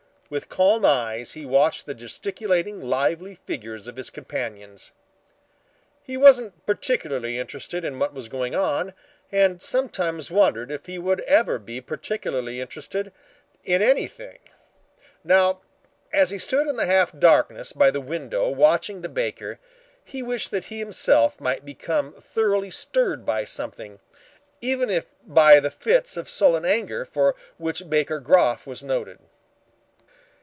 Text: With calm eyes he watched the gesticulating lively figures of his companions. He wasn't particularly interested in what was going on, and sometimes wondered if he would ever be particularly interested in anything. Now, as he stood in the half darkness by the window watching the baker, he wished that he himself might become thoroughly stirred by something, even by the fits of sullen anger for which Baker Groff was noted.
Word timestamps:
With 0.31 0.47
calm 0.47 0.85
eyes 0.85 1.33
he 1.33 1.45
watched 1.45 1.85
the 1.85 1.93
gesticulating 1.93 2.79
lively 2.79 3.35
figures 3.35 3.89
of 3.89 3.97
his 3.97 4.09
companions. 4.09 4.93
He 6.03 6.15
wasn't 6.15 6.65
particularly 6.65 7.37
interested 7.37 7.83
in 7.83 7.99
what 7.99 8.13
was 8.13 8.29
going 8.29 8.55
on, 8.55 8.93
and 9.29 9.61
sometimes 9.61 10.31
wondered 10.31 10.71
if 10.71 10.85
he 10.85 10.97
would 10.97 11.19
ever 11.23 11.59
be 11.59 11.81
particularly 11.81 12.61
interested 12.61 13.11
in 13.65 13.81
anything. 13.81 14.39
Now, 15.21 15.63
as 16.13 16.29
he 16.29 16.37
stood 16.39 16.65
in 16.69 16.77
the 16.77 16.85
half 16.85 17.11
darkness 17.19 17.73
by 17.73 17.91
the 17.91 17.99
window 17.99 18.47
watching 18.47 19.01
the 19.01 19.09
baker, 19.09 19.59
he 20.01 20.23
wished 20.23 20.49
that 20.51 20.63
he 20.71 20.79
himself 20.79 21.41
might 21.41 21.65
become 21.65 22.13
thoroughly 22.13 22.71
stirred 22.71 23.25
by 23.25 23.43
something, 23.43 23.99
even 24.61 25.03
by 25.27 25.59
the 25.59 25.69
fits 25.69 26.15
of 26.15 26.29
sullen 26.29 26.63
anger 26.63 27.03
for 27.03 27.35
which 27.57 27.89
Baker 27.89 28.21
Groff 28.21 28.65
was 28.65 28.81
noted. 28.81 29.19